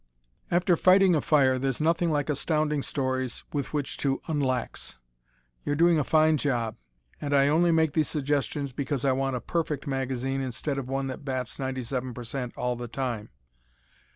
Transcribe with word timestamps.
After 0.49 0.75
fighting 0.75 1.13
a 1.13 1.21
fire, 1.21 1.59
there's 1.59 1.79
nothing 1.79 2.09
like 2.09 2.27
Astounding 2.27 2.81
Stories 2.81 3.43
with 3.53 3.71
which 3.71 3.97
to 3.97 4.17
"unlax." 4.27 4.95
You're 5.63 5.75
doing 5.75 5.99
a 5.99 6.03
fine 6.03 6.37
job, 6.37 6.75
and 7.21 7.35
I 7.35 7.47
only 7.49 7.71
make 7.71 7.93
these 7.93 8.07
suggestions 8.09 8.73
because 8.73 9.05
I 9.05 9.11
want 9.11 9.35
a 9.35 9.39
"perfect" 9.41 9.85
magazine 9.85 10.41
instead 10.41 10.79
of 10.79 10.89
one 10.89 11.05
that 11.05 11.23
bats 11.23 11.59
97% 11.59 12.51
all 12.57 12.75
the 12.75 12.87
time. 12.87 13.29